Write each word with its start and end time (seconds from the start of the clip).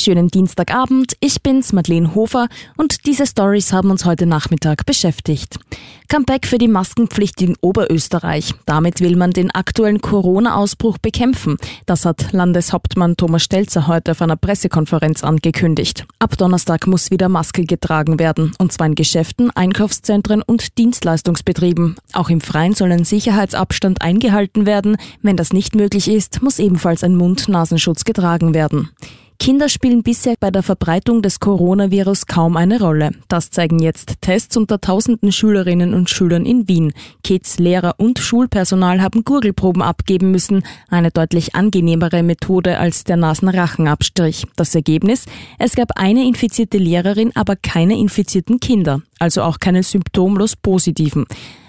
Schönen 0.00 0.28
Dienstagabend, 0.28 1.12
ich 1.20 1.42
bin's, 1.42 1.74
Madeleine 1.74 2.14
Hofer, 2.14 2.48
und 2.78 3.04
diese 3.04 3.26
Stories 3.26 3.70
haben 3.74 3.90
uns 3.90 4.06
heute 4.06 4.24
Nachmittag 4.24 4.86
beschäftigt. 4.86 5.58
Comeback 6.08 6.46
für 6.46 6.56
die 6.56 6.68
Maskenpflicht 6.68 7.42
in 7.42 7.54
Oberösterreich. 7.60 8.54
Damit 8.64 9.02
will 9.02 9.14
man 9.16 9.32
den 9.32 9.50
aktuellen 9.50 10.00
Corona-Ausbruch 10.00 10.96
bekämpfen. 10.96 11.58
Das 11.84 12.06
hat 12.06 12.32
Landeshauptmann 12.32 13.18
Thomas 13.18 13.42
Stelzer 13.42 13.88
heute 13.88 14.12
auf 14.12 14.22
einer 14.22 14.36
Pressekonferenz 14.36 15.22
angekündigt. 15.22 16.06
Ab 16.18 16.38
Donnerstag 16.38 16.86
muss 16.86 17.10
wieder 17.10 17.28
Maske 17.28 17.66
getragen 17.66 18.18
werden, 18.18 18.52
und 18.58 18.72
zwar 18.72 18.86
in 18.86 18.94
Geschäften, 18.94 19.50
Einkaufszentren 19.50 20.40
und 20.40 20.78
Dienstleistungsbetrieben. 20.78 21.96
Auch 22.14 22.30
im 22.30 22.40
Freien 22.40 22.72
soll 22.72 22.90
ein 22.90 23.04
Sicherheitsabstand 23.04 24.00
eingehalten 24.00 24.64
werden. 24.64 24.96
Wenn 25.20 25.36
das 25.36 25.52
nicht 25.52 25.74
möglich 25.74 26.08
ist, 26.08 26.40
muss 26.40 26.58
ebenfalls 26.58 27.04
ein 27.04 27.16
Mund-Nasenschutz 27.16 28.04
getragen 28.04 28.54
werden. 28.54 28.88
Kinder 29.40 29.70
spielen 29.70 30.02
bisher 30.02 30.34
bei 30.38 30.50
der 30.50 30.62
Verbreitung 30.62 31.22
des 31.22 31.40
Coronavirus 31.40 32.26
kaum 32.26 32.58
eine 32.58 32.78
Rolle. 32.78 33.12
Das 33.28 33.50
zeigen 33.50 33.78
jetzt 33.78 34.20
Tests 34.20 34.54
unter 34.58 34.82
tausenden 34.82 35.32
Schülerinnen 35.32 35.94
und 35.94 36.10
Schülern 36.10 36.44
in 36.44 36.68
Wien. 36.68 36.92
Kids, 37.24 37.58
Lehrer 37.58 37.94
und 37.96 38.18
Schulpersonal 38.18 39.00
haben 39.00 39.24
Gurgelproben 39.24 39.80
abgeben 39.80 40.30
müssen. 40.30 40.62
Eine 40.90 41.10
deutlich 41.10 41.54
angenehmere 41.54 42.22
Methode 42.22 42.76
als 42.76 43.04
der 43.04 43.16
Nasenrachenabstrich. 43.16 44.44
Das 44.56 44.74
Ergebnis? 44.74 45.24
Es 45.58 45.74
gab 45.74 45.92
eine 45.96 46.26
infizierte 46.26 46.76
Lehrerin, 46.76 47.32
aber 47.34 47.56
keine 47.56 47.98
infizierten 47.98 48.60
Kinder. 48.60 49.00
Also 49.18 49.40
auch 49.40 49.58
keine 49.58 49.82
symptomlos 49.82 50.54
positiven. 50.54 51.24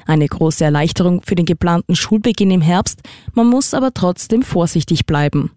Eine 0.06 0.28
große 0.28 0.66
Erleichterung 0.66 1.22
für 1.24 1.36
den 1.36 1.46
geplanten 1.46 1.96
Schulbeginn 1.96 2.52
im 2.52 2.62
Herbst. 2.62 3.00
Man 3.34 3.48
muss 3.48 3.74
aber 3.74 3.94
trotzdem 3.94 4.42
vorsichtig 4.44 5.06
bleiben. 5.06 5.52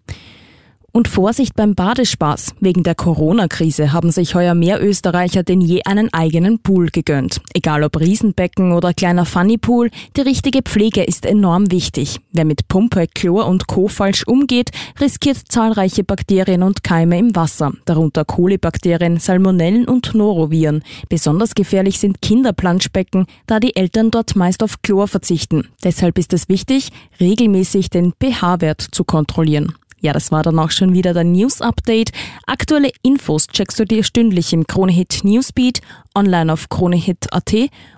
Und 0.95 1.09
Vorsicht 1.09 1.57
beim 1.57 1.75
Badespaß. 1.75 2.55
Wegen 2.61 2.83
der 2.83 2.95
Corona-Krise 2.95 3.91
haben 3.91 4.11
sich 4.11 4.33
heuer 4.33 4.55
mehr 4.55 4.81
Österreicher 4.81 5.43
denn 5.43 5.59
je 5.59 5.81
einen 5.83 6.13
eigenen 6.13 6.59
Pool 6.59 6.87
gegönnt. 6.87 7.41
Egal 7.53 7.83
ob 7.83 7.99
Riesenbecken 7.99 8.71
oder 8.71 8.93
kleiner 8.93 9.25
Funnypool, 9.25 9.91
die 10.15 10.21
richtige 10.21 10.61
Pflege 10.61 11.03
ist 11.03 11.25
enorm 11.25 11.69
wichtig. 11.69 12.21
Wer 12.31 12.45
mit 12.45 12.69
Pumpe, 12.69 13.07
Chlor 13.13 13.45
und 13.45 13.67
Co. 13.67 13.89
falsch 13.89 14.25
umgeht, 14.25 14.69
riskiert 15.01 15.39
zahlreiche 15.49 16.05
Bakterien 16.05 16.63
und 16.63 16.85
Keime 16.85 17.19
im 17.19 17.35
Wasser, 17.35 17.73
darunter 17.83 18.23
Kolibakterien, 18.23 19.19
Salmonellen 19.19 19.89
und 19.89 20.15
Noroviren. 20.15 20.81
Besonders 21.09 21.55
gefährlich 21.55 21.99
sind 21.99 22.21
Kinderplanschbecken, 22.21 23.25
da 23.47 23.59
die 23.59 23.75
Eltern 23.75 24.11
dort 24.11 24.37
meist 24.37 24.63
auf 24.63 24.81
Chlor 24.81 25.09
verzichten. 25.09 25.67
Deshalb 25.83 26.17
ist 26.17 26.31
es 26.31 26.47
wichtig, 26.47 26.91
regelmäßig 27.19 27.89
den 27.89 28.13
pH-Wert 28.13 28.79
zu 28.79 29.03
kontrollieren. 29.03 29.73
Ja, 30.05 30.13
das 30.13 30.31
war 30.31 30.43
dann 30.43 30.59
auch 30.59 30.69
schon 30.69 30.93
wieder 30.93 31.15
der 31.15 31.23
News 31.23 31.61
Update. 31.61 32.11
Aktuelle 32.45 32.91
Infos 33.01 33.47
checkst 33.47 33.79
du 33.79 33.85
dir 33.85 34.03
stündlich 34.03 34.53
im 34.53 34.67
Kronehit 34.67 35.21
Newsbeat, 35.23 35.81
online 36.13 36.53
auf 36.53 36.69
kronehit.at 36.69 37.53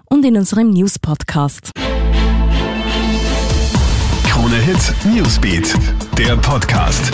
und 0.06 0.24
in 0.24 0.38
unserem 0.38 0.70
News 0.70 1.00
Podcast. 1.00 1.72
Kronehit 4.24 4.94
Newsbeat, 5.14 5.76
der 6.18 6.38
Podcast. 6.38 7.12